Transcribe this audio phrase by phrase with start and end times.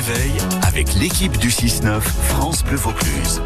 [0.00, 0.32] réveil
[0.62, 3.42] avec l'équipe du 6-9 France Bleu Vaucluse.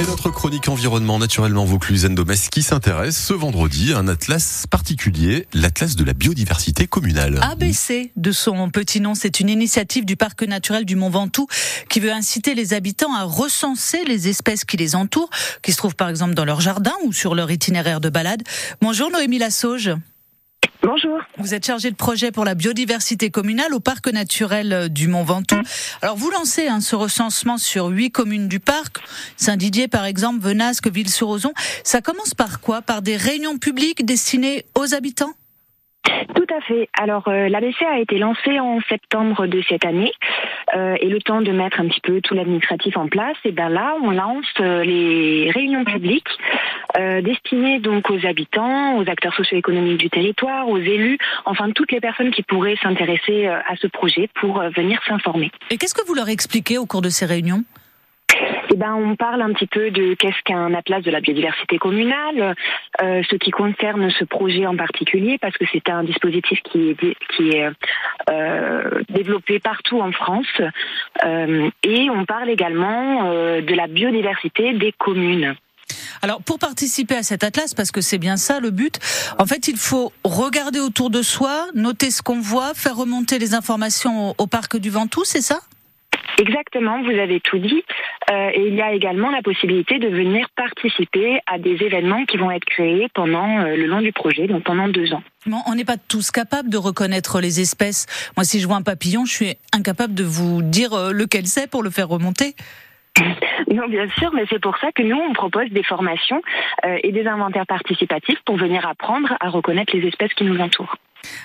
[0.00, 5.46] Et notre chronique environnement naturellement Vaucluse Endomès qui s'intéresse ce vendredi à un atlas particulier,
[5.54, 7.40] l'atlas de la biodiversité communale.
[7.42, 11.46] ABC de son petit nom, c'est une initiative du parc naturel du Mont Ventoux
[11.88, 15.30] qui veut inciter les habitants à recenser les espèces qui les entourent,
[15.62, 18.42] qui se trouvent par exemple dans leur jardin ou sur leur itinéraire de balade.
[18.82, 19.92] Bonjour Noémie Lassauge.
[20.82, 21.20] Bonjour.
[21.38, 25.62] Vous êtes chargé de projet pour la biodiversité communale au parc naturel du Mont Ventoux.
[26.02, 28.98] Alors vous lancez hein, ce recensement sur huit communes du parc,
[29.36, 31.52] Saint-Didier par exemple, Venasque, Ville-sur-Ozon.
[31.84, 32.82] Ça commence par quoi?
[32.82, 35.34] Par des réunions publiques destinées aux habitants?
[36.34, 36.88] Tout à fait.
[36.98, 40.12] Alors euh, l'ABC a été lancé en septembre de cette année
[40.74, 43.68] euh, et le temps de mettre un petit peu tout l'administratif en place, et ben
[43.68, 46.28] là on lance euh, les réunions publiques
[46.98, 52.00] euh, destinées donc aux habitants, aux acteurs socio-économiques du territoire, aux élus, enfin toutes les
[52.00, 55.50] personnes qui pourraient s'intéresser à ce projet pour venir s'informer.
[55.70, 57.64] Et qu'est-ce que vous leur expliquez au cours de ces réunions?
[58.72, 62.54] Eh ben, on parle un petit peu de qu'est-ce qu'un atlas de la biodiversité communale,
[63.02, 67.16] euh, ce qui concerne ce projet en particulier, parce que c'est un dispositif qui est,
[67.36, 67.68] qui est
[68.30, 70.46] euh, développé partout en France.
[71.22, 75.54] Euh, et on parle également de la biodiversité des communes.
[76.22, 78.98] Alors pour participer à cet atlas, parce que c'est bien ça le but,
[79.38, 83.54] en fait il faut regarder autour de soi, noter ce qu'on voit, faire remonter les
[83.54, 85.58] informations au, au parc du Ventoux, c'est ça?
[86.38, 87.82] Exactement, vous avez tout dit.
[88.30, 92.36] Euh, et il y a également la possibilité de venir participer à des événements qui
[92.36, 95.22] vont être créés pendant euh, le long du projet, donc pendant deux ans.
[95.66, 98.06] On n'est pas tous capables de reconnaître les espèces.
[98.36, 101.68] Moi, si je vois un papillon, je suis incapable de vous dire euh, lequel c'est
[101.68, 102.54] pour le faire remonter.
[103.70, 106.40] Non, bien sûr, mais c'est pour ça que nous, on propose des formations
[106.84, 110.96] euh, et des inventaires participatifs pour venir apprendre à reconnaître les espèces qui nous entourent.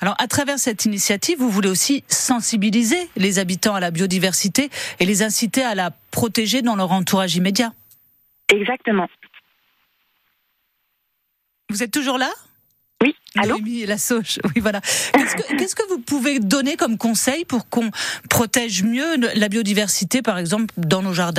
[0.00, 5.06] Alors, à travers cette initiative, vous voulez aussi sensibiliser les habitants à la biodiversité et
[5.06, 7.72] les inciter à la protéger dans leur entourage immédiat.
[8.48, 9.06] Exactement.
[11.68, 12.30] Vous êtes toujours là?
[13.02, 13.54] Oui, allô?
[13.54, 14.80] Noémie et la sauge, oui voilà.
[14.80, 17.90] Qu'est-ce que, qu'est-ce que vous pouvez donner comme conseil pour qu'on
[18.28, 21.38] protège mieux la biodiversité, par exemple, dans nos jardins?